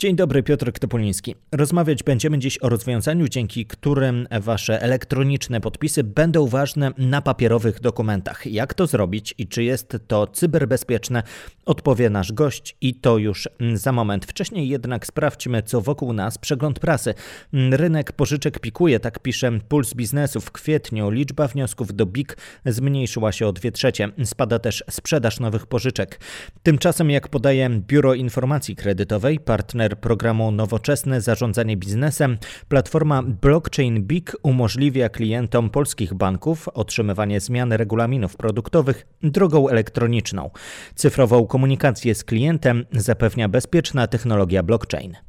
Dzień 0.00 0.16
dobry, 0.16 0.42
Piotr 0.42 0.72
Topoliński. 0.72 1.34
Rozmawiać 1.52 2.02
będziemy 2.02 2.38
dziś 2.38 2.62
o 2.62 2.68
rozwiązaniu, 2.68 3.28
dzięki 3.28 3.66
którym 3.66 4.28
wasze 4.40 4.82
elektroniczne 4.82 5.60
podpisy 5.60 6.04
będą 6.04 6.46
ważne 6.46 6.90
na 6.98 7.22
papierowych 7.22 7.80
dokumentach. 7.80 8.46
Jak 8.46 8.74
to 8.74 8.86
zrobić 8.86 9.34
i 9.38 9.46
czy 9.46 9.62
jest 9.64 9.96
to 10.06 10.26
cyberbezpieczne, 10.26 11.22
odpowie 11.66 12.10
nasz 12.10 12.32
gość 12.32 12.76
i 12.80 12.94
to 12.94 13.18
już 13.18 13.48
za 13.74 13.92
moment. 13.92 14.26
Wcześniej 14.26 14.68
jednak 14.68 15.06
sprawdźmy, 15.06 15.62
co 15.62 15.80
wokół 15.80 16.12
nas. 16.12 16.38
Przegląd 16.38 16.78
prasy. 16.78 17.14
Rynek 17.52 18.12
pożyczek 18.12 18.60
pikuje, 18.60 19.00
tak 19.00 19.18
pisze 19.18 19.52
Puls 19.68 19.94
Biznesu. 19.94 20.40
W 20.40 20.52
kwietniu 20.52 21.10
liczba 21.10 21.48
wniosków 21.48 21.94
do 21.94 22.06
BIK 22.06 22.36
zmniejszyła 22.66 23.32
się 23.32 23.46
o 23.46 23.52
2 23.52 23.70
trzecie. 23.70 24.08
Spada 24.24 24.58
też 24.58 24.84
sprzedaż 24.90 25.40
nowych 25.40 25.66
pożyczek. 25.66 26.20
Tymczasem, 26.62 27.10
jak 27.10 27.28
podaje 27.28 27.70
Biuro 27.70 28.14
Informacji 28.14 28.76
Kredytowej, 28.76 29.40
partner 29.40 29.87
partner 29.88 30.00
programu 30.00 30.50
Nowoczesne 30.50 31.20
Zarządzanie 31.20 31.76
Biznesem, 31.76 32.38
platforma 32.68 33.22
Blockchain 33.22 34.02
Big 34.02 34.36
umożliwia 34.42 35.08
klientom 35.08 35.70
polskich 35.70 36.14
banków 36.14 36.68
otrzymywanie 36.68 37.40
zmian 37.40 37.72
regulaminów 37.72 38.36
produktowych 38.36 39.06
drogą 39.22 39.68
elektroniczną. 39.68 40.50
Cyfrową 40.94 41.46
komunikację 41.46 42.14
z 42.14 42.24
klientem 42.24 42.84
zapewnia 42.92 43.48
bezpieczna 43.48 44.06
technologia 44.06 44.62
blockchain. 44.62 45.27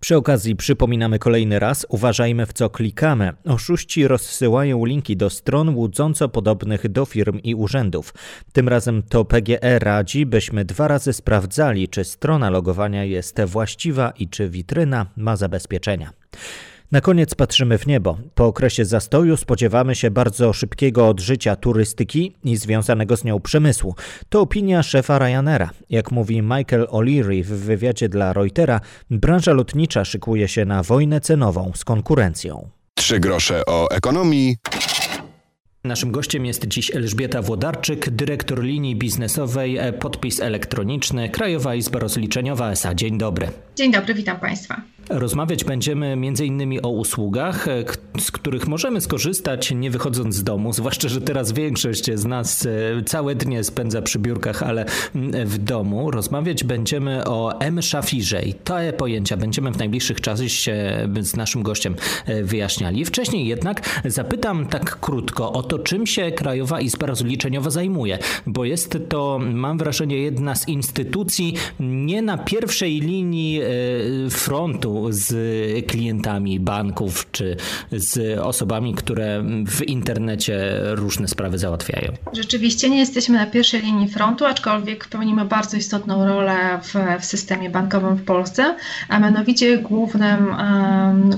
Przy 0.00 0.16
okazji 0.16 0.56
przypominamy 0.56 1.18
kolejny 1.18 1.58
raz, 1.58 1.86
uważajmy 1.88 2.46
w 2.46 2.52
co 2.52 2.70
klikamy. 2.70 3.32
Oszuści 3.44 4.08
rozsyłają 4.08 4.84
linki 4.84 5.16
do 5.16 5.30
stron 5.30 5.74
łudząco 5.74 6.28
podobnych 6.28 6.88
do 6.88 7.04
firm 7.04 7.38
i 7.42 7.54
urzędów. 7.54 8.14
Tym 8.52 8.68
razem 8.68 9.02
to 9.02 9.24
PGE 9.24 9.78
radzi, 9.78 10.26
byśmy 10.26 10.64
dwa 10.64 10.88
razy 10.88 11.12
sprawdzali, 11.12 11.88
czy 11.88 12.04
strona 12.04 12.50
logowania 12.50 13.04
jest 13.04 13.40
właściwa 13.46 14.12
i 14.18 14.28
czy 14.28 14.48
witryna 14.48 15.06
ma 15.16 15.36
zabezpieczenia. 15.36 16.10
Na 16.92 17.00
koniec 17.00 17.34
patrzymy 17.34 17.78
w 17.78 17.86
niebo. 17.86 18.18
Po 18.34 18.46
okresie 18.46 18.84
zastoju 18.84 19.36
spodziewamy 19.36 19.94
się 19.94 20.10
bardzo 20.10 20.52
szybkiego 20.52 21.08
odżycia 21.08 21.56
turystyki 21.56 22.34
i 22.44 22.56
związanego 22.56 23.16
z 23.16 23.24
nią 23.24 23.40
przemysłu. 23.40 23.94
To 24.28 24.40
opinia 24.40 24.82
szefa 24.82 25.18
Ryanaira. 25.18 25.70
Jak 25.90 26.10
mówi 26.10 26.42
Michael 26.42 26.86
O'Leary 26.86 27.42
w 27.42 27.46
wywiadzie 27.46 28.08
dla 28.08 28.32
Reutera, 28.32 28.80
branża 29.10 29.52
lotnicza 29.52 30.04
szykuje 30.04 30.48
się 30.48 30.64
na 30.64 30.82
wojnę 30.82 31.20
cenową 31.20 31.72
z 31.74 31.84
konkurencją. 31.84 32.68
Trzy 32.94 33.20
grosze 33.20 33.66
o 33.66 33.90
ekonomii. 33.90 34.56
Naszym 35.84 36.12
gościem 36.12 36.46
jest 36.46 36.66
dziś 36.66 36.96
Elżbieta 36.96 37.42
Włodarczyk, 37.42 38.10
dyrektor 38.10 38.62
linii 38.62 38.96
biznesowej 38.96 39.78
e, 39.78 39.92
Podpis 39.92 40.40
Elektroniczny, 40.40 41.28
Krajowa 41.28 41.74
Izba 41.74 41.98
Rozliczeniowa 41.98 42.70
SA. 42.70 42.94
Dzień 42.94 43.18
dobry. 43.18 43.48
Dzień 43.76 43.92
dobry, 43.92 44.14
witam 44.14 44.40
Państwa. 44.40 44.82
Rozmawiać 45.10 45.64
będziemy 45.64 46.06
m.in. 46.06 46.78
o 46.82 46.88
usługach, 46.88 47.68
e, 47.68 47.84
z 48.20 48.30
których 48.30 48.68
możemy 48.68 49.00
skorzystać 49.00 49.70
nie 49.70 49.90
wychodząc 49.90 50.34
z 50.34 50.44
domu, 50.44 50.72
zwłaszcza, 50.72 51.08
że 51.08 51.20
teraz 51.20 51.52
większość 51.52 52.10
z 52.14 52.24
nas 52.24 52.66
e, 52.66 53.02
całe 53.04 53.34
dnie 53.34 53.64
spędza 53.64 54.02
przy 54.02 54.18
biurkach, 54.18 54.62
ale 54.62 54.84
w 55.44 55.58
domu. 55.58 56.10
Rozmawiać 56.10 56.64
będziemy 56.64 57.24
o 57.24 57.60
M-Szafirze 57.60 58.42
i 58.42 58.54
te 58.54 58.92
pojęcia 58.92 59.36
będziemy 59.36 59.72
w 59.72 59.78
najbliższych 59.78 60.20
czasach 60.20 60.32
z 61.20 61.36
naszym 61.36 61.62
gościem 61.62 61.96
e, 62.26 62.42
wyjaśniali. 62.42 63.04
Wcześniej 63.04 63.46
jednak 63.46 64.00
zapytam 64.04 64.66
tak 64.66 65.00
krótko 65.00 65.52
o 65.52 65.62
to, 65.62 65.78
czym 65.78 66.06
się 66.06 66.32
Krajowa 66.32 66.80
Izba 66.80 67.06
Rozliczeniowa 67.06 67.70
zajmuje, 67.70 68.18
bo 68.46 68.64
jest 68.64 68.98
to, 69.08 69.40
mam 69.42 69.78
wrażenie, 69.78 70.18
jedna 70.18 70.54
z 70.54 70.68
instytucji 70.68 71.54
nie 71.80 72.22
na 72.22 72.38
pierwszej 72.38 73.00
linii 73.00 73.60
frontu 74.30 74.91
z 75.10 75.34
klientami 75.86 76.60
banków 76.60 77.30
czy 77.32 77.56
z 77.92 78.38
osobami, 78.38 78.94
które 78.94 79.44
w 79.66 79.82
internecie 79.82 80.80
różne 80.84 81.28
sprawy 81.28 81.58
załatwiają? 81.58 82.12
Rzeczywiście 82.32 82.90
nie 82.90 82.98
jesteśmy 82.98 83.38
na 83.38 83.46
pierwszej 83.46 83.82
linii 83.82 84.08
frontu, 84.08 84.44
aczkolwiek 84.44 85.08
pełnimy 85.08 85.44
bardzo 85.44 85.76
istotną 85.76 86.26
rolę 86.26 86.80
w, 86.82 86.94
w 87.20 87.24
systemie 87.24 87.70
bankowym 87.70 88.16
w 88.16 88.24
Polsce, 88.24 88.76
a 89.08 89.18
mianowicie 89.18 89.78
głównym, 89.78 90.54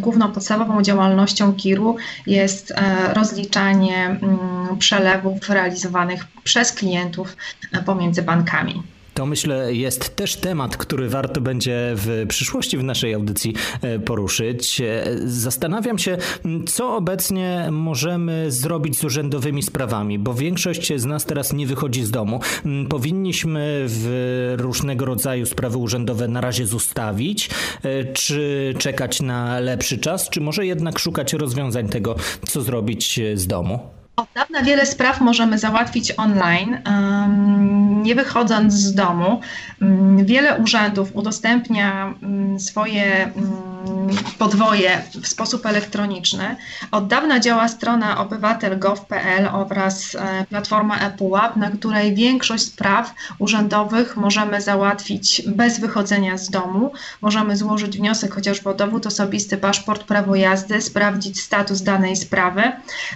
główną 0.00 0.32
podstawową 0.32 0.82
działalnością 0.82 1.54
KIR-u 1.54 1.96
jest 2.26 2.70
e, 2.70 3.14
rozliczanie 3.14 4.04
mm, 4.04 4.78
przelewów 4.78 5.48
realizowanych 5.48 6.26
przez 6.44 6.72
klientów 6.72 7.36
e, 7.72 7.82
pomiędzy 7.82 8.22
bankami. 8.22 8.93
To 9.14 9.26
myślę 9.26 9.74
jest 9.74 10.16
też 10.16 10.36
temat, 10.36 10.76
który 10.76 11.08
warto 11.08 11.40
będzie 11.40 11.92
w 11.94 12.26
przyszłości 12.28 12.78
w 12.78 12.84
naszej 12.84 13.14
audycji 13.14 13.54
e, 13.82 13.98
poruszyć. 13.98 14.80
E, 14.80 15.04
zastanawiam 15.24 15.98
się, 15.98 16.18
co 16.66 16.96
obecnie 16.96 17.68
możemy 17.70 18.50
zrobić 18.50 18.98
z 18.98 19.04
urzędowymi 19.04 19.62
sprawami, 19.62 20.18
bo 20.18 20.34
większość 20.34 20.92
z 20.96 21.04
nas 21.04 21.24
teraz 21.24 21.52
nie 21.52 21.66
wychodzi 21.66 22.04
z 22.04 22.10
domu. 22.10 22.40
Powinniśmy 22.88 23.84
w 23.86 24.54
różnego 24.58 25.04
rodzaju 25.04 25.46
sprawy 25.46 25.78
urzędowe 25.78 26.28
na 26.28 26.40
razie 26.40 26.66
zostawić, 26.66 27.50
e, 27.82 28.04
czy 28.04 28.74
czekać 28.78 29.20
na 29.20 29.60
lepszy 29.60 29.98
czas, 29.98 30.30
czy 30.30 30.40
może 30.40 30.66
jednak 30.66 30.98
szukać 30.98 31.32
rozwiązań 31.32 31.88
tego, 31.88 32.16
co 32.48 32.62
zrobić 32.62 33.20
z 33.34 33.46
domu? 33.46 34.03
Od 34.16 34.28
dawna 34.34 34.62
wiele 34.62 34.86
spraw 34.86 35.20
możemy 35.20 35.58
załatwić 35.58 36.12
online, 36.16 36.78
nie 38.02 38.14
wychodząc 38.14 38.74
z 38.74 38.94
domu. 38.94 39.40
Wiele 40.16 40.58
urzędów 40.58 41.16
udostępnia 41.16 42.14
swoje 42.58 43.32
podwoje 44.38 45.02
w 45.22 45.28
sposób 45.28 45.66
elektroniczny. 45.66 46.56
Od 46.90 47.06
dawna 47.06 47.40
działa 47.40 47.68
strona 47.68 48.18
obywatel.gov.pl 48.18 49.48
oraz 49.52 50.14
e, 50.14 50.44
platforma 50.48 50.98
ePUAP, 50.98 51.56
na 51.56 51.70
której 51.70 52.14
większość 52.14 52.64
spraw 52.64 53.14
urzędowych 53.38 54.16
możemy 54.16 54.60
załatwić 54.60 55.42
bez 55.46 55.80
wychodzenia 55.80 56.38
z 56.38 56.50
domu. 56.50 56.92
Możemy 57.20 57.56
złożyć 57.56 57.98
wniosek 57.98 58.34
chociażby 58.34 58.70
o 58.70 58.74
dowód 58.74 59.06
osobisty, 59.06 59.56
paszport, 59.56 60.04
prawo 60.04 60.36
jazdy, 60.36 60.80
sprawdzić 60.80 61.40
status 61.40 61.82
danej 61.82 62.16
sprawy, 62.16 62.62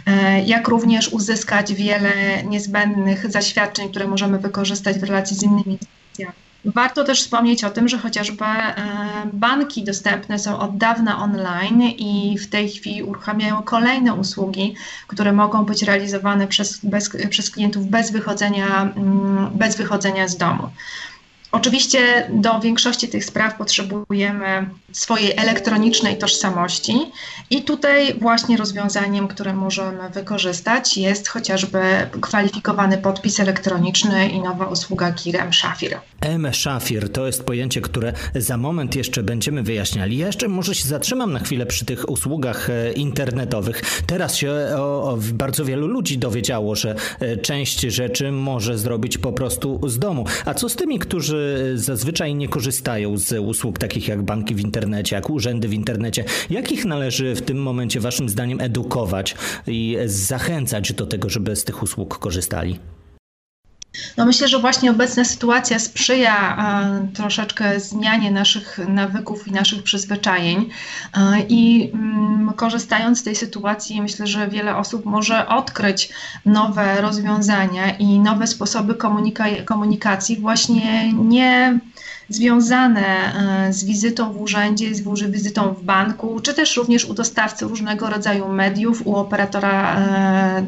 e, 0.06 0.42
jak 0.42 0.68
również 0.68 0.87
uzyskać 1.08 1.74
wiele 1.74 2.12
niezbędnych 2.44 3.30
zaświadczeń, 3.30 3.88
które 3.88 4.08
możemy 4.08 4.38
wykorzystać 4.38 4.98
w 4.98 5.02
relacji 5.02 5.36
z 5.36 5.42
innymi 5.42 5.72
instytucjami. 5.72 6.48
Warto 6.64 7.04
też 7.04 7.22
wspomnieć 7.22 7.64
o 7.64 7.70
tym, 7.70 7.88
że 7.88 7.98
chociażby 7.98 8.44
e, 8.44 8.74
banki 9.32 9.84
dostępne 9.84 10.38
są 10.38 10.58
od 10.58 10.76
dawna 10.76 11.18
online 11.18 11.82
i 11.82 12.38
w 12.38 12.48
tej 12.48 12.68
chwili 12.68 13.02
uruchamiają 13.02 13.62
kolejne 13.62 14.14
usługi, 14.14 14.74
które 15.06 15.32
mogą 15.32 15.64
być 15.64 15.82
realizowane 15.82 16.46
przez, 16.46 16.80
bez, 16.82 17.10
przez 17.30 17.50
klientów 17.50 17.86
bez 17.86 18.10
wychodzenia, 18.10 18.82
mm, 18.82 19.50
bez 19.54 19.76
wychodzenia 19.76 20.28
z 20.28 20.36
domu. 20.36 20.68
Oczywiście 21.52 22.26
do 22.30 22.60
większości 22.60 23.08
tych 23.08 23.24
spraw 23.24 23.56
potrzebujemy 23.56 24.70
swojej 24.92 25.32
elektronicznej 25.36 26.18
tożsamości 26.18 26.94
i 27.50 27.62
tutaj 27.62 28.14
właśnie 28.14 28.56
rozwiązaniem, 28.56 29.28
które 29.28 29.54
możemy 29.54 30.10
wykorzystać 30.10 30.96
jest 30.96 31.28
chociażby 31.28 31.80
kwalifikowany 32.20 32.98
podpis 32.98 33.40
elektroniczny 33.40 34.28
i 34.28 34.40
nowa 34.40 34.66
usługa 34.66 35.12
KIR 35.12 35.36
M-Shafir. 35.36 35.98
M-Shafir 36.20 37.12
to 37.12 37.26
jest 37.26 37.44
pojęcie, 37.44 37.80
które 37.80 38.12
za 38.34 38.56
moment 38.56 38.96
jeszcze 38.96 39.22
będziemy 39.22 39.62
wyjaśniali. 39.62 40.18
Ja 40.18 40.26
jeszcze 40.26 40.48
może 40.48 40.74
się 40.74 40.88
zatrzymam 40.88 41.32
na 41.32 41.38
chwilę 41.38 41.66
przy 41.66 41.84
tych 41.84 42.08
usługach 42.08 42.70
e, 42.70 42.92
internetowych. 42.92 44.02
Teraz 44.06 44.36
się 44.36 44.52
o, 44.76 45.12
o 45.12 45.18
bardzo 45.32 45.64
wielu 45.64 45.86
ludzi 45.86 46.18
dowiedziało, 46.18 46.74
że 46.74 46.94
e, 47.20 47.36
część 47.36 47.80
rzeczy 47.80 48.32
może 48.32 48.78
zrobić 48.78 49.18
po 49.18 49.32
prostu 49.32 49.80
z 49.88 49.98
domu. 49.98 50.24
A 50.44 50.54
co 50.54 50.68
z 50.68 50.76
tymi, 50.76 50.98
którzy 50.98 51.37
zazwyczaj 51.74 52.34
nie 52.34 52.48
korzystają 52.48 53.18
z 53.18 53.32
usług 53.32 53.78
takich 53.78 54.08
jak 54.08 54.22
banki 54.22 54.54
w 54.54 54.60
internecie, 54.60 55.16
jak 55.16 55.30
urzędy 55.30 55.68
w 55.68 55.72
internecie. 55.72 56.24
Jakich 56.50 56.84
należy 56.84 57.34
w 57.34 57.42
tym 57.42 57.62
momencie 57.62 58.00
Waszym 58.00 58.28
zdaniem 58.28 58.60
edukować 58.60 59.34
i 59.66 59.96
zachęcać 60.06 60.92
do 60.92 61.06
tego, 61.06 61.28
żeby 61.28 61.56
z 61.56 61.64
tych 61.64 61.82
usług 61.82 62.18
korzystali? 62.18 62.78
No 64.16 64.26
myślę, 64.26 64.48
że 64.48 64.58
właśnie 64.58 64.90
obecna 64.90 65.24
sytuacja 65.24 65.78
sprzyja 65.78 66.56
e, 66.56 67.08
troszeczkę 67.14 67.80
zmianie 67.80 68.30
naszych 68.30 68.78
nawyków 68.88 69.48
i 69.48 69.52
naszych 69.52 69.82
przyzwyczajeń 69.82 70.70
e, 71.16 71.40
i 71.48 71.90
mm, 71.94 72.52
korzystając 72.56 73.18
z 73.18 73.22
tej 73.22 73.36
sytuacji 73.36 74.02
myślę, 74.02 74.26
że 74.26 74.48
wiele 74.48 74.76
osób 74.76 75.04
może 75.04 75.48
odkryć 75.48 76.10
nowe 76.44 77.00
rozwiązania 77.00 77.90
i 77.90 78.18
nowe 78.18 78.46
sposoby 78.46 78.94
komunika 78.94 79.44
komunikacji 79.64 80.36
właśnie 80.36 81.12
nie 81.12 81.78
związane 82.28 83.06
e, 83.06 83.72
z 83.72 83.84
wizytą 83.84 84.32
w 84.32 84.40
urzędzie, 84.40 84.94
z 84.94 85.30
wizytą 85.30 85.74
w 85.74 85.82
banku, 85.82 86.40
czy 86.40 86.54
też 86.54 86.76
również 86.76 87.04
u 87.04 87.14
dostawcy 87.14 87.64
różnego 87.64 88.10
rodzaju 88.10 88.48
mediów, 88.48 89.06
u 89.06 89.16
operatora 89.16 89.96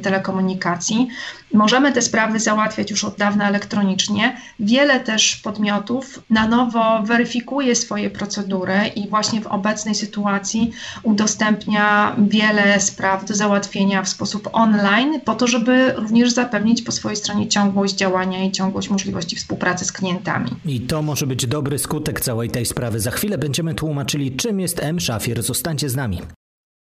telekomunikacji. 0.03 1.09
Możemy 1.53 1.93
te 1.93 2.03
sprawy 2.03 2.41
załatwiać 2.41 2.91
już 2.91 3.05
od 3.05 3.17
dawna 3.17 3.49
elektronicznie. 3.49 4.37
Wiele 4.61 5.01
też 5.01 5.37
podmiotów 5.37 6.23
na 6.31 6.49
nowo 6.49 7.03
weryfikuje 7.03 7.77
swoje 7.77 8.11
procedury 8.11 8.79
i 8.97 9.09
właśnie 9.09 9.41
w 9.41 9.47
obecnej 9.47 9.95
sytuacji 9.95 10.71
udostępnia 11.03 12.17
wiele 12.19 12.81
spraw 12.81 13.25
do 13.25 13.35
załatwienia 13.35 14.03
w 14.03 14.09
sposób 14.09 14.49
online, 14.53 15.21
po 15.25 15.35
to, 15.35 15.47
żeby 15.47 15.93
również 15.93 16.33
zapewnić 16.33 16.83
po 16.83 16.93
swojej 16.93 17.17
stronie 17.17 17.49
ciągłość 17.49 17.95
działania 17.95 18.45
i 18.45 18.53
ciągłość 18.53 18.91
możliwości 18.91 19.37
współpracy 19.37 19.85
z 19.85 19.93
klientami. 19.93 20.51
I 20.67 20.81
to 20.81 21.03
może 21.03 21.27
być 21.27 21.47
dobry 21.47 21.79
skutek 21.79 22.21
całej 22.21 22.51
tej 22.51 22.67
sprawy. 22.67 23.01
Za 23.01 23.11
chwilę 23.11 23.39
będziemy 23.39 23.75
tłumaczyli, 23.75 24.37
czym 24.37 24.61
jest 24.61 24.83
M-Szafir. 24.83 25.43
Zostańcie 25.43 25.89
z 25.89 25.97
nami. 25.97 26.21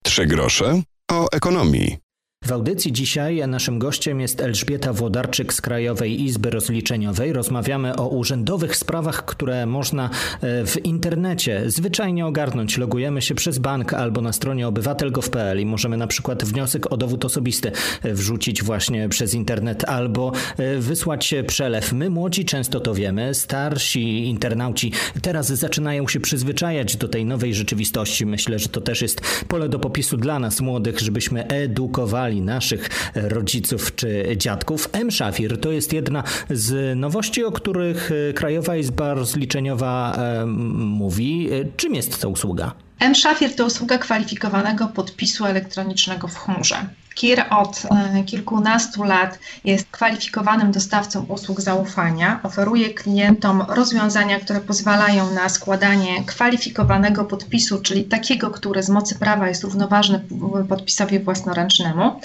Trzy 0.05 0.27
grosze 0.27 0.83
o 1.11 1.27
ekonomii. 1.33 2.08
W 2.49 2.53
audycji 2.53 2.93
dzisiaj 2.93 3.49
naszym 3.49 3.79
gościem 3.79 4.21
jest 4.21 4.41
Elżbieta 4.41 4.93
Włodarczyk 4.93 5.53
z 5.53 5.61
Krajowej 5.61 6.23
Izby 6.23 6.51
Rozliczeniowej. 6.51 7.33
Rozmawiamy 7.33 7.97
o 7.97 8.09
urzędowych 8.09 8.77
sprawach, 8.77 9.25
które 9.25 9.67
można 9.67 10.11
e, 10.41 10.67
w 10.67 10.85
internecie 10.85 11.63
zwyczajnie 11.67 12.27
ogarnąć. 12.27 12.79
Logujemy 12.79 13.23
się 13.23 13.35
przez 13.35 13.59
bank 13.59 13.95
albo 13.95 14.21
na 14.21 14.33
stronie 14.33 14.69
obywatel.gov.pl 14.69 15.61
i 15.61 15.67
możemy 15.67 15.97
na 15.97 16.07
przykład 16.07 16.45
wniosek 16.45 16.93
o 16.93 16.97
dowód 16.97 17.25
osobisty 17.25 17.73
e, 18.03 18.15
wrzucić 18.15 18.63
właśnie 18.63 19.09
przez 19.09 19.35
internet 19.35 19.85
albo 19.85 20.33
e, 20.57 20.79
wysłać 20.79 21.35
przelew. 21.47 21.93
My 21.93 22.11
młodzi 22.11 22.45
często 22.45 22.81
to 22.81 22.95
wiemy, 22.95 23.35
starsi 23.35 24.25
internauci 24.25 24.93
teraz 25.23 25.47
zaczynają 25.47 26.09
się 26.09 26.21
przyzwyczajać 26.21 26.97
do 26.97 27.09
tej 27.09 27.25
nowej 27.25 27.55
rzeczywistości. 27.55 28.27
Myślę, 28.27 28.59
że 28.59 28.69
to 28.69 28.81
też 28.81 29.03
jest 29.03 29.21
pole 29.49 29.69
do 29.69 29.79
popisu 29.79 30.17
dla 30.17 30.39
nas 30.39 30.61
młodych, 30.61 30.99
żebyśmy 31.01 31.47
edukowali 31.47 32.28
naszych 32.35 33.13
rodziców 33.15 33.95
czy 33.95 34.37
dziadków. 34.37 34.89
M-Szafir 34.93 35.61
to 35.61 35.73
jest 35.73 35.93
jedna 35.93 36.23
z 36.51 36.99
nowości, 36.99 37.45
o 37.45 37.53
których 37.53 38.11
Krajowa 38.35 38.77
Izba 38.77 39.15
Rozliczeniowa 39.15 40.19
mówi. 40.47 41.49
Czym 41.77 41.95
jest 41.95 42.21
ta 42.21 42.29
usługa? 42.29 42.73
M-Szafir 43.01 43.57
to 43.57 43.67
usługa 43.67 43.99
kwalifikowanego 43.99 44.89
podpisu 44.89 45.45
elektronicznego 45.45 46.29
w 46.29 46.35
chmurze. 46.35 46.77
KIR 47.19 47.45
od 47.51 47.83
e, 47.91 48.25
kilkunastu 48.25 49.05
lat 49.05 49.39
jest 49.65 49.87
kwalifikowanym 49.91 50.73
dostawcą 50.73 51.25
usług 51.29 51.61
zaufania. 51.61 52.41
Oferuje 52.43 52.95
klientom 52.95 53.65
rozwiązania, 53.69 54.41
które 54.41 54.61
pozwalają 54.61 55.31
na 55.31 55.49
składanie 55.49 56.25
kwalifikowanego 56.25 57.25
podpisu, 57.25 57.81
czyli 57.81 58.05
takiego, 58.05 58.51
który 58.51 58.83
z 58.83 58.89
mocy 58.89 59.19
prawa 59.19 59.49
jest 59.49 59.65
równoważny 59.65 60.21
podpisowi 60.69 61.19
własnoręcznemu. 61.19 62.21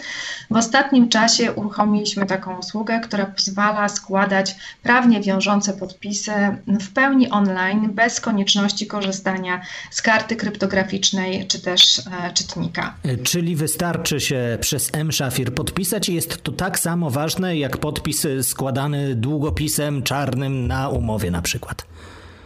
W 0.51 0.55
ostatnim 0.55 1.09
czasie 1.09 1.51
uruchomiliśmy 1.51 2.25
taką 2.25 2.59
usługę, 2.59 2.99
która 2.99 3.25
pozwala 3.25 3.89
składać 3.89 4.55
prawnie 4.83 5.21
wiążące 5.21 5.73
podpisy 5.73 6.31
w 6.67 6.93
pełni 6.93 7.29
online, 7.29 7.89
bez 7.93 8.21
konieczności 8.21 8.87
korzystania 8.87 9.61
z 9.91 10.01
karty 10.01 10.35
kryptograficznej 10.35 11.47
czy 11.47 11.61
też 11.61 11.99
e, 11.99 12.33
czytnika. 12.33 12.93
Czyli 13.23 13.55
wystarczy 13.55 14.19
się 14.19 14.57
przez 14.61 14.89
M-Szafir 14.93 15.53
podpisać 15.53 16.09
i 16.09 16.13
jest 16.13 16.43
to 16.43 16.51
tak 16.51 16.79
samo 16.79 17.09
ważne 17.09 17.57
jak 17.57 17.77
podpis 17.77 18.27
składany 18.41 19.15
długopisem 19.15 20.03
czarnym 20.03 20.67
na 20.67 20.89
umowie 20.89 21.31
na 21.31 21.41
przykład. 21.41 21.85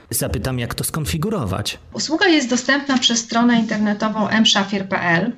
Zapytam, 0.09 0.59
jak 0.59 0.73
to 0.73 0.83
skonfigurować. 0.83 1.79
Usługa 1.93 2.27
jest 2.27 2.49
dostępna 2.49 2.97
przez 2.97 3.19
stronę 3.19 3.59
internetową 3.59 4.27
mszafir.pl. 4.41 5.31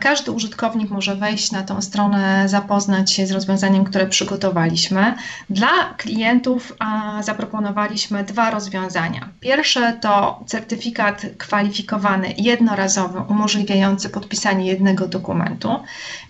Każdy 0.00 0.32
użytkownik 0.32 0.90
może 0.90 1.16
wejść 1.16 1.52
na 1.52 1.62
tą 1.62 1.82
stronę, 1.82 2.48
zapoznać 2.48 3.12
się 3.12 3.26
z 3.26 3.30
rozwiązaniem, 3.30 3.84
które 3.84 4.06
przygotowaliśmy. 4.06 5.14
Dla 5.50 5.94
klientów 5.96 6.76
zaproponowaliśmy 7.20 8.24
dwa 8.24 8.50
rozwiązania. 8.50 9.28
Pierwsze 9.40 9.92
to 10.00 10.44
certyfikat 10.46 11.22
kwalifikowany 11.38 12.34
jednorazowy, 12.38 13.18
umożliwiający 13.28 14.10
podpisanie 14.10 14.66
jednego 14.66 15.08
dokumentu. 15.08 15.80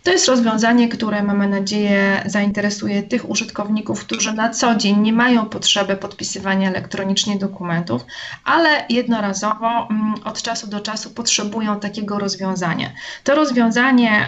To 0.02 0.10
jest 0.10 0.28
rozwiązanie, 0.28 0.88
które 0.88 1.22
mamy 1.22 1.48
nadzieję 1.48 2.22
zainteresuje 2.26 3.02
tych 3.02 3.30
użytkowników, 3.30 4.04
którzy 4.04 4.32
na 4.32 4.50
co 4.50 4.74
dzień 4.74 4.98
nie 4.98 5.12
mają 5.12 5.46
potrzeby 5.46 5.96
podpisywania 5.96 6.68
elektronicznie 6.68 7.38
dokumentów, 7.38 8.04
ale 8.44 8.84
jednorazowo 8.88 9.88
mm, 9.90 10.14
od 10.24 10.42
czasu 10.42 10.66
do 10.66 10.80
czasu 10.80 11.10
potrzebują 11.10 11.80
takiego 11.80 12.18
rozwiązania. 12.18 12.90
To 13.24 13.34
rozwiązanie 13.34 14.26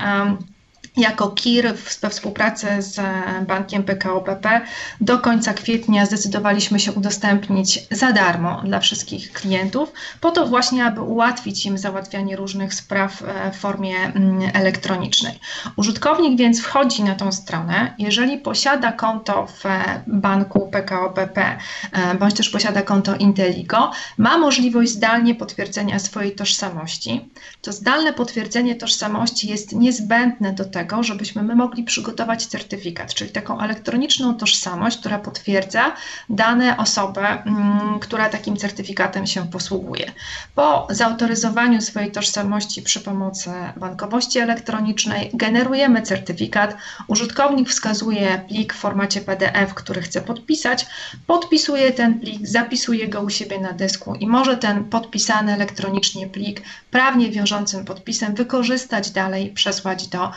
jako 0.97 1.29
KIR 1.29 1.75
we 2.01 2.11
współpracy 2.11 2.69
z 2.79 3.01
bankiem 3.47 3.83
PKO 3.83 4.21
BP 4.21 4.61
do 5.01 5.19
końca 5.19 5.55
kwietnia 5.55 6.07
zdecydowaliśmy 6.07 6.81
się 6.81 6.93
udostępnić 6.93 7.81
za 7.91 8.13
darmo 8.13 8.63
dla 8.65 8.81
wszystkich 8.81 9.33
klientów, 9.33 9.93
po 10.21 10.31
to 10.31 10.47
właśnie, 10.47 10.85
aby 10.85 11.01
ułatwić 11.01 11.67
im 11.67 11.79
załatwianie 11.79 12.37
różnych 12.37 12.75
spraw 12.75 13.23
e, 13.23 13.53
w 13.53 13.57
formie 13.57 13.97
mm, 13.97 14.51
elektronicznej. 14.55 15.39
Użytkownik 15.77 16.39
więc 16.39 16.63
wchodzi 16.63 17.05
na 17.05 17.15
tą 17.15 17.33
stronę, 17.33 17.95
jeżeli 17.99 18.39
posiada 18.39 18.93
konto 18.93 19.47
w 19.47 19.65
banku 20.07 20.69
PKO 20.73 21.11
BP 21.11 21.59
e, 21.93 22.15
bądź 22.15 22.35
też 22.35 22.51
posiada 22.51 22.83
konto 22.83 23.17
Inteligo, 23.17 23.91
ma 24.19 24.39
możliwość 24.39 24.91
zdalnie 24.91 25.35
potwierdzenia 25.35 25.99
swojej 25.99 26.35
tożsamości. 26.35 27.31
To 27.63 27.73
zdalne 27.73 28.13
potwierdzenie 28.13 28.75
tożsamości 28.75 29.49
jest 29.49 29.73
niezbędne 29.73 30.53
do 30.53 30.65
tego, 30.65 30.84
tego, 30.85 31.03
żebyśmy 31.03 31.43
my 31.43 31.55
mogli 31.55 31.85
przygotować 31.85 32.47
certyfikat, 32.47 33.15
czyli 33.15 33.31
taką 33.31 33.61
elektroniczną 33.61 34.35
tożsamość, 34.35 34.99
która 34.99 35.19
potwierdza 35.19 35.93
dane 36.29 36.77
osoby, 36.77 37.21
mm, 37.21 37.99
która 38.01 38.29
takim 38.29 38.57
certyfikatem 38.57 39.27
się 39.27 39.47
posługuje. 39.51 40.13
Po 40.55 40.87
zautoryzowaniu 40.91 41.81
swojej 41.81 42.13
tożsamości 42.13 42.83
przy 42.83 43.01
pomocy 43.01 43.51
bankowości 43.77 44.39
elektronicznej 44.39 45.31
generujemy 45.35 46.03
certyfikat. 46.03 46.77
Użytkownik 47.09 47.69
wskazuje 47.69 48.45
plik 48.49 48.75
w 48.75 48.77
formacie 48.77 49.21
PDF, 49.21 49.75
który 49.75 50.03
chce 50.03 50.21
podpisać, 50.21 50.87
podpisuje 51.27 51.93
ten 51.93 52.21
plik, 52.21 52.47
zapisuje 52.47 53.09
go 53.09 53.21
u 53.21 53.31
siebie 53.31 53.61
na 53.61 53.73
dysku 53.73 54.15
i 54.15 54.27
może 54.27 54.57
ten 54.57 54.85
podpisany 54.85 55.53
elektronicznie 55.53 56.27
plik 56.27 56.63
prawnie 56.91 57.31
wiążącym 57.31 57.85
podpisem 57.85 58.35
wykorzystać 58.35 59.11
dalej 59.11 59.51
przesłać 59.51 60.09
do 60.09 60.31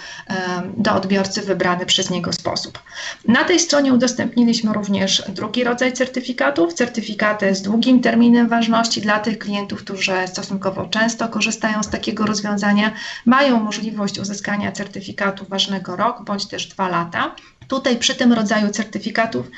do 0.78 0.94
odbiorcy 0.94 1.42
wybrany 1.42 1.86
przez 1.86 2.10
niego 2.10 2.34
sposób. 2.34 2.80
Na 3.28 3.44
tej 3.44 3.60
stronie 3.60 3.94
udostępniliśmy 3.94 4.74
również 4.74 5.24
drugi 5.30 5.64
rodzaj 5.64 5.94
certyfikatów, 5.94 6.74
certyfikaty 6.74 7.56
z 7.56 7.62
długim 7.62 8.02
terminem 8.02 8.48
ważności 8.48 9.02
dla 9.02 9.20
tych 9.20 9.40
klientów, 9.40 9.80
którzy 9.80 10.14
stosunkowo 10.28 10.86
często 10.86 11.28
korzystają 11.28 11.84
z 11.84 11.90
takiego 11.90 12.26
rozwiązania, 12.26 12.92
mają 13.26 13.60
możliwość 13.60 14.20
uzyskania 14.20 14.72
certyfikatu 14.72 15.46
ważnego 15.46 15.96
rok 15.96 16.24
bądź 16.24 16.46
też 16.46 16.68
dwa 16.68 16.90
lata. 16.90 17.36
Tutaj 17.68 17.98
przy 17.98 18.16
tym 18.16 18.34
rodzaju 18.34 18.70
certyfikatów, 18.70 19.52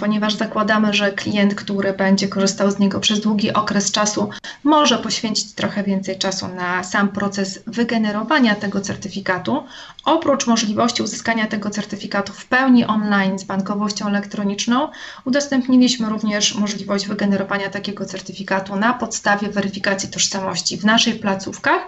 ponieważ 0.00 0.34
zakładamy, 0.34 0.94
że 0.94 1.12
klient, 1.12 1.54
który 1.54 1.92
będzie 1.92 2.28
korzystał 2.28 2.70
z 2.70 2.78
niego 2.78 3.00
przez 3.00 3.20
długi 3.20 3.52
okres 3.52 3.92
czasu, 3.92 4.30
może 4.64 4.98
poświęcić 4.98 5.52
trochę 5.52 5.82
więcej 5.82 6.18
czasu 6.18 6.48
na 6.48 6.84
sam 6.84 7.08
proces 7.08 7.60
wygenerowania 7.66 8.54
tego 8.54 8.80
certyfikatu. 8.80 9.64
Oprócz 10.04 10.46
możliwości 10.46 11.02
uzyskania 11.02 11.46
tego 11.46 11.70
certyfikatu 11.70 12.32
w 12.32 12.46
pełni 12.46 12.84
online 12.84 13.38
z 13.38 13.44
bankowością 13.44 14.06
elektroniczną, 14.06 14.88
udostępniliśmy 15.24 16.08
również 16.08 16.54
możliwość 16.54 17.06
wygenerowania 17.06 17.70
takiego 17.70 18.04
certyfikatu 18.04 18.76
na 18.76 18.92
podstawie 18.92 19.48
weryfikacji 19.48 20.08
tożsamości 20.08 20.76
w 20.76 20.84
naszych 20.84 21.20
placówkach, 21.20 21.82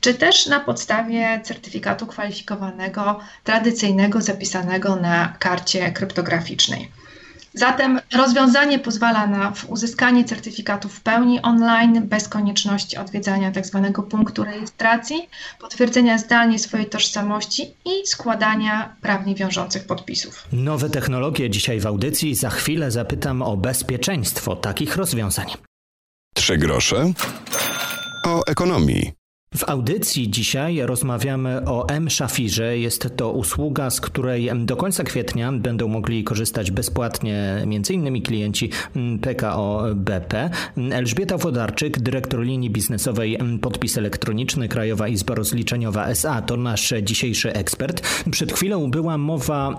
czy 0.00 0.14
też 0.14 0.46
na 0.46 0.60
podstawie 0.60 1.40
certyfikatu 1.44 2.06
kwalifikowanego, 2.06 3.20
tradycyjnego, 3.44 4.20
zapisanego 4.20 4.95
na 5.00 5.36
karcie 5.38 5.92
kryptograficznej. 5.92 6.90
Zatem 7.56 8.00
rozwiązanie 8.14 8.78
pozwala 8.78 9.26
na 9.26 9.52
uzyskanie 9.68 10.24
certyfikatu 10.24 10.88
w 10.88 11.00
pełni 11.00 11.42
online, 11.42 12.02
bez 12.02 12.28
konieczności 12.28 12.96
odwiedzania 12.96 13.52
tzw. 13.52 13.90
Tak 13.94 14.06
punktu 14.06 14.44
rejestracji, 14.44 15.28
potwierdzenia 15.60 16.18
zdalnie 16.18 16.58
swojej 16.58 16.86
tożsamości 16.86 17.62
i 17.84 18.06
składania 18.06 18.96
prawnie 19.00 19.34
wiążących 19.34 19.86
podpisów. 19.86 20.46
Nowe 20.52 20.90
technologie 20.90 21.50
dzisiaj 21.50 21.80
w 21.80 21.86
audycji. 21.86 22.34
Za 22.34 22.50
chwilę 22.50 22.90
zapytam 22.90 23.42
o 23.42 23.56
bezpieczeństwo 23.56 24.56
takich 24.56 24.96
rozwiązań. 24.96 25.46
Trzy 26.34 26.56
grosze 26.56 27.12
o 28.26 28.46
ekonomii. 28.46 29.15
W 29.56 29.64
audycji 29.70 30.30
dzisiaj 30.30 30.80
rozmawiamy 30.82 31.64
o 31.64 31.88
M-Szafirze. 31.88 32.78
Jest 32.78 33.16
to 33.16 33.32
usługa, 33.32 33.90
z 33.90 34.00
której 34.00 34.50
do 34.54 34.76
końca 34.76 35.04
kwietnia 35.04 35.52
będą 35.52 35.88
mogli 35.88 36.24
korzystać 36.24 36.70
bezpłatnie 36.70 37.56
m.in. 37.62 38.22
klienci 38.22 38.70
PKO 39.20 39.84
BP. 39.94 40.50
Elżbieta 40.90 41.38
Wodarczyk, 41.38 41.98
dyrektor 41.98 42.40
linii 42.40 42.70
biznesowej 42.70 43.38
Podpis 43.60 43.98
Elektroniczny 43.98 44.68
Krajowa 44.68 45.08
Izba 45.08 45.34
Rozliczeniowa 45.34 46.06
SA 46.06 46.42
to 46.42 46.56
nasz 46.56 46.94
dzisiejszy 47.02 47.52
ekspert. 47.52 48.02
Przed 48.30 48.52
chwilą 48.52 48.90
była 48.90 49.18
mowa, 49.18 49.78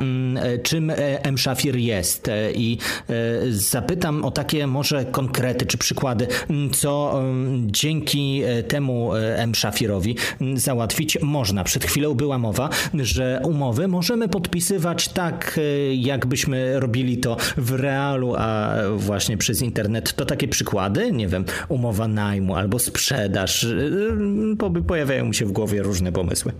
czym 0.64 0.92
M-Szafir 1.24 1.76
jest 1.76 2.30
i 2.56 2.78
e, 3.10 3.14
zapytam 3.50 4.26
o 4.26 4.32
takie 4.32 4.68
może 4.68 5.06
konkrety 5.06 5.66
czy 5.66 5.78
przykłady, 5.78 6.28
co 6.72 7.24
dzięki 7.66 8.42
e, 8.46 8.64
temu 8.64 9.16
e, 9.16 9.38
M-Szafir 9.38 9.67
Szafirowi 9.68 10.16
załatwić 10.56 11.18
można. 11.22 11.64
Przed 11.64 11.86
chwilą 11.86 12.14
była 12.14 12.38
mowa, 12.38 12.70
że 12.94 13.42
umowy 13.44 13.88
możemy 13.88 14.28
podpisywać 14.28 15.08
tak, 15.08 15.60
e, 15.60 15.96
jakbyśmy 15.96 16.80
robili 16.80 17.18
to 17.18 17.38
w 17.58 17.72
realu, 17.72 18.36
a 18.38 18.74
właśnie 18.96 19.38
przez 19.38 19.62
internet. 19.62 20.14
To 20.14 20.26
takie 20.26 20.48
przykłady, 20.48 21.12
nie 21.12 21.28
wiem, 21.28 21.46
umowa 21.70 22.08
najmu 22.08 22.56
albo 22.56 22.80
sprzedaż. 22.80 23.64
E, 23.64 24.84
pojawiają 24.88 25.26
mi 25.26 25.36
się 25.36 25.46
w 25.46 25.52
głowie 25.52 25.84
różne 25.84 26.12
pomysły. 26.12 26.52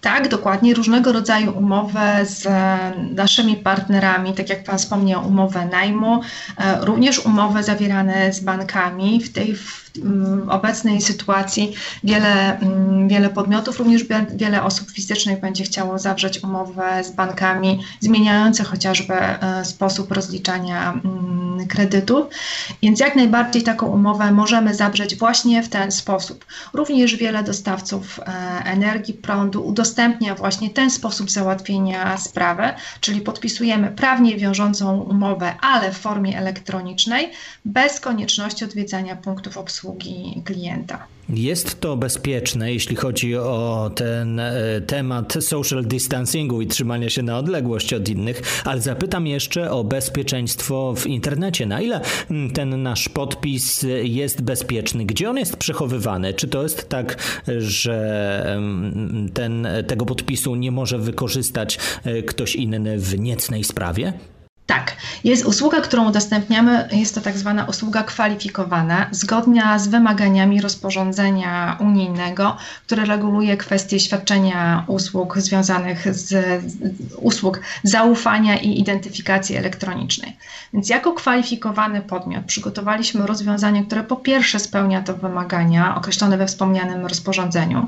Tak, 0.00 0.28
dokładnie. 0.28 0.74
Różnego 0.74 1.12
rodzaju 1.12 1.58
umowy 1.58 2.00
z 2.22 2.48
naszymi 3.14 3.56
partnerami, 3.56 4.34
tak 4.34 4.48
jak 4.48 4.64
Pan 4.64 4.78
wspomniał, 4.78 5.28
umowę 5.28 5.66
najmu, 5.66 6.20
e, 6.58 6.84
również 6.84 7.18
umowy 7.18 7.62
zawierane 7.62 8.32
z 8.32 8.40
bankami. 8.40 9.20
W 9.20 9.32
tej 9.32 9.56
w 9.56 9.86
obecnej 10.48 11.00
sytuacji 11.00 11.72
wiele, 12.04 12.58
wiele 13.06 13.30
podmiotów, 13.30 13.78
również 13.78 14.04
wiele 14.34 14.62
osób 14.62 14.90
fizycznych 14.90 15.40
będzie 15.40 15.64
chciało 15.64 15.98
zawrzeć 15.98 16.44
umowę 16.44 17.04
z 17.04 17.10
bankami, 17.10 17.80
zmieniające 18.00 18.64
chociażby 18.64 19.14
e, 19.14 19.64
sposób 19.64 20.12
rozliczania 20.12 21.00
kredytów. 21.68 22.26
Więc 22.82 23.00
jak 23.00 23.16
najbardziej 23.16 23.62
taką 23.62 23.86
umowę 23.86 24.32
możemy 24.32 24.74
zawrzeć 24.74 25.16
właśnie 25.16 25.62
w 25.62 25.68
ten 25.68 25.92
sposób. 25.92 26.44
Również 26.72 27.16
wiele 27.16 27.42
dostawców 27.42 28.20
e, 28.20 28.24
energii, 28.64 29.14
prądu 29.14 29.62
udostępnia 29.86 30.34
właśnie 30.34 30.70
ten 30.70 30.90
sposób 30.90 31.30
załatwienia 31.30 32.16
sprawy, 32.16 32.62
czyli 33.00 33.20
podpisujemy 33.20 33.90
prawnie 33.90 34.36
wiążącą 34.36 35.00
umowę, 35.00 35.54
ale 35.60 35.92
w 35.92 35.98
formie 35.98 36.38
elektronicznej, 36.38 37.30
bez 37.64 38.00
konieczności 38.00 38.64
odwiedzania 38.64 39.16
punktów 39.16 39.58
obsługi 39.58 40.42
klienta. 40.44 41.06
Jest 41.28 41.80
to 41.80 41.96
bezpieczne, 41.96 42.72
jeśli 42.72 42.96
chodzi 42.96 43.36
o 43.36 43.90
ten 43.94 44.40
e, 44.40 44.80
temat 44.86 45.34
social 45.40 45.84
distancingu 45.84 46.62
i 46.62 46.66
trzymania 46.66 47.10
się 47.10 47.22
na 47.22 47.38
odległość 47.38 47.94
od 47.94 48.08
innych, 48.08 48.62
ale 48.64 48.80
zapytam 48.80 49.26
jeszcze 49.26 49.70
o 49.70 49.84
bezpieczeństwo 49.84 50.94
w 50.96 51.06
internecie. 51.06 51.66
Na 51.66 51.80
ile 51.80 52.00
mm, 52.30 52.50
ten 52.50 52.82
nasz 52.82 53.08
podpis 53.08 53.86
jest 54.02 54.42
bezpieczny? 54.42 55.04
Gdzie 55.04 55.30
on 55.30 55.36
jest 55.36 55.56
przechowywany? 55.56 56.34
Czy 56.34 56.48
to 56.48 56.62
jest 56.62 56.88
tak, 56.88 57.42
że 57.58 57.96
ten, 59.34 59.68
tego 59.82 60.06
podpisu 60.06 60.54
nie 60.54 60.72
może 60.72 60.98
wykorzystać 60.98 61.78
e, 62.04 62.22
ktoś 62.22 62.56
inny 62.56 62.98
w 62.98 63.18
niecnej 63.18 63.64
sprawie? 63.64 64.12
Tak, 64.66 64.96
jest 65.24 65.44
usługa, 65.44 65.80
którą 65.80 66.08
udostępniamy, 66.08 66.88
jest 66.92 67.14
to 67.14 67.20
tak 67.20 67.38
zwana 67.38 67.64
usługa 67.64 68.02
kwalifikowana, 68.02 69.06
zgodna 69.10 69.78
z 69.78 69.88
wymaganiami 69.88 70.60
rozporządzenia 70.60 71.76
unijnego, 71.80 72.56
które 72.86 73.04
reguluje 73.04 73.56
kwestie 73.56 74.00
świadczenia 74.00 74.84
usług 74.86 75.38
związanych 75.38 76.14
z, 76.14 76.34
usług 77.16 77.60
zaufania 77.82 78.56
i 78.56 78.80
identyfikacji 78.80 79.56
elektronicznej. 79.56 80.36
Więc 80.72 80.88
jako 80.88 81.12
kwalifikowany 81.12 82.00
podmiot 82.00 82.44
przygotowaliśmy 82.44 83.26
rozwiązanie, 83.26 83.84
które 83.84 84.04
po 84.04 84.16
pierwsze 84.16 84.58
spełnia 84.58 85.02
te 85.02 85.14
wymagania 85.14 85.96
określone 85.96 86.38
we 86.38 86.46
wspomnianym 86.46 87.06
rozporządzeniu, 87.06 87.86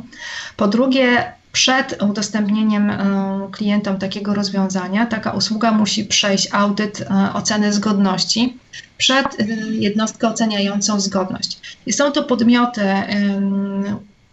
po 0.56 0.68
drugie 0.68 1.32
przed 1.52 2.02
udostępnieniem 2.02 2.90
e, 2.90 3.48
klientom 3.52 3.98
takiego 3.98 4.34
rozwiązania 4.34 5.06
taka 5.06 5.32
usługa 5.32 5.72
musi 5.72 6.04
przejść 6.04 6.48
audyt 6.52 7.00
e, 7.00 7.32
oceny 7.34 7.72
zgodności 7.72 8.58
przed 8.96 9.40
e, 9.40 9.44
jednostkę 9.70 10.28
oceniającą 10.28 11.00
zgodność. 11.00 11.78
I 11.86 11.92
są 11.92 12.12
to 12.12 12.22
podmioty 12.22 12.82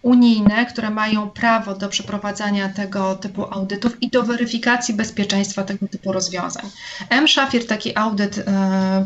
unijne, 0.05 0.65
które 0.65 0.89
mają 0.89 1.29
prawo 1.29 1.75
do 1.75 1.89
przeprowadzania 1.89 2.69
tego 2.69 3.15
typu 3.15 3.53
audytów 3.53 4.03
i 4.03 4.09
do 4.09 4.23
weryfikacji 4.23 4.93
bezpieczeństwa 4.93 5.63
tego 5.63 5.87
typu 5.87 6.11
rozwiązań. 6.11 6.65
M. 7.09 7.27
Szafir 7.27 7.67
taki 7.67 7.97
audyt 7.97 8.37
y, 8.37 8.43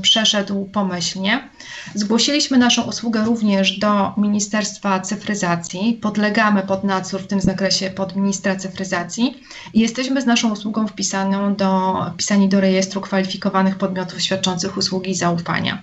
przeszedł 0.02 0.66
pomyślnie. 0.66 1.50
Zgłosiliśmy 1.96 2.58
naszą 2.58 2.84
usługę 2.84 3.24
również 3.24 3.80
do 3.80 4.14
Ministerstwa 4.18 5.00
Cyfryzacji. 5.00 6.00
Podlegamy 6.02 6.62
pod 6.62 6.84
nadzór 6.84 7.22
w 7.22 7.28
tym 7.28 7.42
zakresie 7.42 7.90
pod 7.90 8.16
ministra 8.16 8.56
cyfryzacji 8.56 9.44
i 9.74 9.80
jesteśmy 9.80 10.22
z 10.22 10.26
naszą 10.26 10.52
usługą 10.52 10.88
wpisaną 10.88 11.56
do, 11.56 11.96
wpisani 12.14 12.50
do 12.50 12.60
rejestru 12.62 13.02
kwalifikowanych 13.02 13.78
podmiotów 13.78 14.22
świadczących 14.22 14.78
usługi 14.78 15.16
zaufania. 15.16 15.82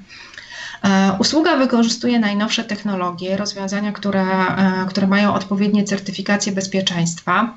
E, 0.85 1.17
usługa 1.19 1.57
wykorzystuje 1.57 2.19
najnowsze 2.19 2.65
technologie, 2.65 3.37
rozwiązania, 3.37 3.93
które, 3.93 4.23
e, 4.23 4.87
które 4.89 5.07
mają 5.07 5.35
odpowiednie 5.35 5.85
certyfikacje 5.85 6.53
bezpieczeństwa. 6.53 7.55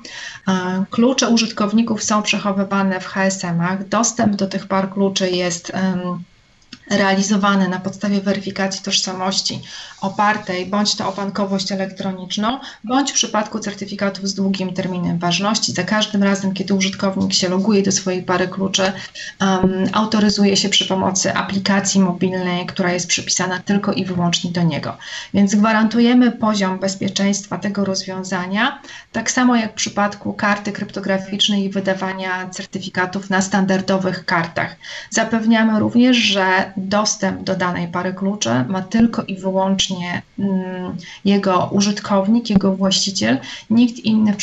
E, 0.48 0.84
klucze 0.90 1.28
użytkowników 1.28 2.02
są 2.02 2.22
przechowywane 2.22 3.00
w 3.00 3.06
HSM-ach. 3.06 3.88
Dostęp 3.88 4.36
do 4.36 4.46
tych 4.46 4.66
par 4.66 4.90
kluczy 4.90 5.30
jest 5.30 5.72
realizowane 6.90 7.68
na 7.68 7.80
podstawie 7.80 8.20
weryfikacji 8.20 8.82
tożsamości 8.82 9.62
opartej 10.00 10.66
bądź 10.66 10.94
to 10.94 11.08
o 11.08 11.12
bankowość 11.12 11.72
elektroniczną, 11.72 12.58
bądź 12.84 13.10
w 13.10 13.14
przypadku 13.14 13.58
certyfikatów 13.58 14.28
z 14.28 14.34
długim 14.34 14.74
terminem 14.74 15.18
ważności. 15.18 15.72
Za 15.72 15.82
każdym 15.82 16.22
razem, 16.22 16.54
kiedy 16.54 16.74
użytkownik 16.74 17.32
się 17.32 17.48
loguje 17.48 17.82
do 17.82 17.92
swojej 17.92 18.22
pary 18.22 18.48
kluczy, 18.48 18.92
um, 19.40 19.88
autoryzuje 19.92 20.56
się 20.56 20.68
przy 20.68 20.86
pomocy 20.86 21.34
aplikacji 21.34 22.00
mobilnej, 22.00 22.66
która 22.66 22.92
jest 22.92 23.06
przypisana 23.06 23.58
tylko 23.58 23.92
i 23.92 24.04
wyłącznie 24.04 24.50
do 24.50 24.62
niego. 24.62 24.96
Więc 25.34 25.54
gwarantujemy 25.54 26.32
poziom 26.32 26.78
bezpieczeństwa 26.78 27.58
tego 27.58 27.84
rozwiązania, 27.84 28.82
tak 29.12 29.30
samo 29.30 29.56
jak 29.56 29.72
w 29.72 29.74
przypadku 29.74 30.32
karty 30.32 30.72
kryptograficznej 30.72 31.64
i 31.64 31.70
wydawania 31.70 32.48
certyfikatów 32.48 33.30
na 33.30 33.42
standardowych 33.42 34.24
kartach. 34.24 34.76
Zapewniamy 35.10 35.80
również, 35.80 36.16
że 36.16 36.72
dostęp 36.88 37.42
do 37.42 37.56
danej 37.56 37.88
pary 37.88 38.14
kluczy 38.14 38.50
ma 38.68 38.82
tylko 38.82 39.22
i 39.22 39.36
wyłącznie 39.36 40.22
mm, 40.38 40.96
jego 41.24 41.68
użytkownik, 41.72 42.50
jego 42.50 42.76
właściciel. 42.76 43.38
Nikt 43.70 43.98
inny 43.98 44.34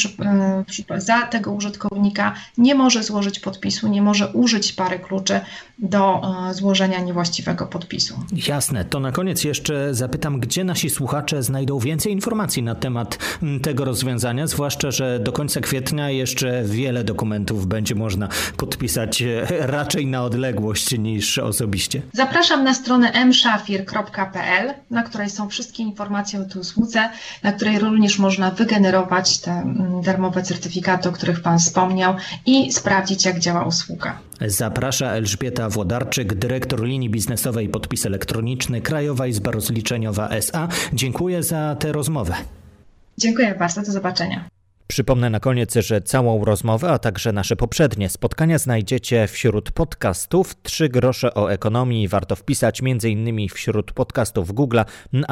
e, 0.90 1.02
za 1.02 1.22
tego 1.22 1.52
użytkownika 1.52 2.34
nie 2.58 2.76
może 2.76 3.04
złożyć 3.04 3.40
podpisu, 3.40 3.88
nie 3.88 4.02
może 4.02 4.28
użyć 4.28 4.74
pary 4.74 5.00
kluczy 5.00 5.40
do 5.80 6.22
e, 6.50 6.54
złożenia 6.54 7.00
niewłaściwego 7.00 7.68
podpisu. 7.68 8.20
Jasne. 8.48 8.86
To 8.86 9.00
na 9.00 9.12
koniec 9.12 9.44
jeszcze 9.44 9.94
zapytam, 9.94 10.40
gdzie 10.40 10.64
nasi 10.64 10.90
słuchacze 10.90 11.44
znajdą 11.44 11.80
więcej 11.80 12.12
informacji 12.12 12.64
na 12.64 12.76
temat 12.76 13.18
mm, 13.44 13.60
tego 13.60 13.86
rozwiązania, 13.86 14.48
zwłaszcza, 14.48 14.92
że 14.92 15.20
do 15.20 15.32
końca 15.32 15.62
kwietnia 15.62 16.10
jeszcze 16.10 16.64
wiele 16.66 17.04
dokumentów 17.04 17.68
będzie 17.68 17.96
można 17.96 18.30
podpisać 18.58 19.22
e, 19.22 19.48
raczej 19.68 20.06
na 20.06 20.24
odległość 20.24 20.98
niż 20.98 21.38
osobiście. 21.38 22.02
Zapraszam 22.28 22.64
na 22.64 22.74
stronę 22.74 23.26
mszafir.pl, 23.26 24.74
na 24.92 25.04
której 25.04 25.30
są 25.30 25.50
wszystkie 25.50 25.84
informacje 25.84 26.42
o 26.42 26.46
tej 26.46 26.62
usłudze, 26.62 27.10
na 27.44 27.52
której 27.52 27.80
również 27.80 28.20
można 28.20 28.52
wygenerować 28.52 29.40
te 29.40 29.52
mm, 29.52 30.02
darmowe 30.02 30.44
certyfikaty, 30.44 31.10
o 31.10 31.12
których 31.12 31.42
Pan 31.42 31.60
wspomniał 31.60 32.16
i 32.46 32.72
sprawdzić, 32.72 33.26
jak 33.26 33.40
działa 33.40 33.64
usługa. 33.64 34.20
Zaprasza 34.42 35.12
Elżbieta 35.12 35.70
Włodarczyk, 35.70 36.34
dyrektor 36.34 36.84
linii 36.84 37.10
biznesowej 37.10 37.70
Podpis 37.70 38.06
Elektroniczny 38.06 38.82
Krajowa 38.82 39.28
Izba 39.28 39.52
Rozliczeniowa 39.52 40.30
SA. 40.30 40.68
Dziękuję 40.94 41.44
za 41.44 41.76
tę 41.76 41.92
rozmowę. 41.92 42.34
Dziękuję 43.18 43.56
bardzo, 43.60 43.82
do 43.82 43.92
zobaczenia. 43.92 44.57
Przypomnę 44.88 45.30
na 45.30 45.40
koniec, 45.40 45.76
że 45.76 46.02
całą 46.02 46.46
rozmowę, 46.46 46.90
a 46.90 47.00
także 47.00 47.32
nasze 47.32 47.56
poprzednie 47.56 48.10
spotkania 48.10 48.58
znajdziecie 48.58 49.28
wśród 49.28 49.72
podcastów. 49.72 50.62
Trzy 50.62 50.90
grosze 50.90 51.34
o 51.34 51.52
ekonomii 51.52 52.08
warto 52.08 52.36
wpisać 52.36 52.82
m.in. 52.82 53.50
wśród 53.50 53.92
podcastów 53.92 54.52
Google, 54.52 54.80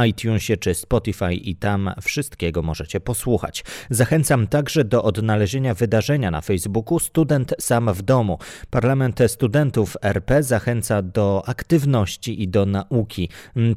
iTunesie 0.08 0.58
czy 0.58 0.74
Spotify 0.74 1.34
i 1.34 1.56
tam 1.56 1.92
wszystkiego 2.02 2.62
możecie 2.62 3.00
posłuchać. 3.00 3.64
Zachęcam 3.90 4.48
także 4.48 4.84
do 4.84 5.04
odnalezienia 5.04 5.74
wydarzenia 5.74 6.32
na 6.32 6.42
Facebooku 6.42 7.00
Student 7.00 7.54
Sam 7.60 7.94
w 7.94 8.02
Domu. 8.02 8.40
Parlament 8.70 9.20
Studentów 9.28 9.98
RP 10.02 10.44
zachęca 10.44 11.02
do 11.02 11.44
aktywności 11.48 12.44
i 12.44 12.48
do 12.48 12.66
nauki 12.66 13.30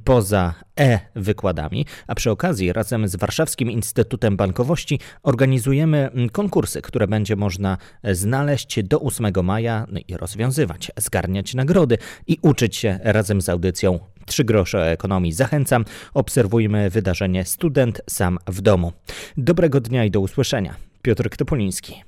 poza 0.05 0.55
e-wykładami, 0.81 1.87
a 2.07 2.15
przy 2.15 2.31
okazji 2.31 2.73
razem 2.73 3.09
z 3.09 3.17
Warszawskim 3.17 3.71
Instytutem 3.71 4.37
Bankowości 4.37 5.01
organizujemy 5.69 6.11
konkursy, 6.33 6.83
które 6.83 7.09
będzie 7.09 7.37
można 7.37 7.79
znaleźć 8.13 8.83
do 8.83 9.01
8 9.01 9.33
maja 9.43 9.87
no 9.91 10.01
i 10.09 10.17
rozwiązywać, 10.17 10.91
zgarniać 10.97 11.55
nagrody 11.55 11.99
i 12.27 12.39
uczyć 12.43 12.77
się 12.77 12.99
razem 13.03 13.41
z 13.41 13.49
audycją 13.49 13.99
3 14.27 14.45
grosze 14.45 14.91
ekonomii. 14.91 15.33
Zachęcam, 15.33 15.85
obserwujmy 16.15 16.91
wydarzenie 16.91 17.45
Student 17.45 18.01
Sam 18.11 18.39
w 18.47 18.61
Domu. 18.61 18.93
Dobrego 19.37 19.81
dnia 19.81 20.05
i 20.05 20.11
do 20.11 20.21
usłyszenia. 20.21 20.75
Piotr 21.03 21.37
Topoliński. 21.37 22.03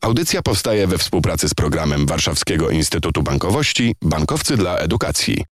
Audycja 0.00 0.42
powstaje 0.42 0.86
we 0.86 0.98
współpracy 0.98 1.48
z 1.48 1.54
programem 1.54 2.06
Warszawskiego 2.06 2.70
Instytutu 2.70 3.22
Bankowości 3.22 3.94
Bankowcy 4.02 4.56
dla 4.56 4.78
Edukacji. 4.78 5.44